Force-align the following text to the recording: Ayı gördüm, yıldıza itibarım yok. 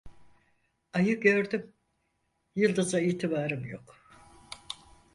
Ayı 0.93 1.19
gördüm, 1.19 1.73
yıldıza 2.55 2.99
itibarım 2.99 3.65
yok. 3.65 3.95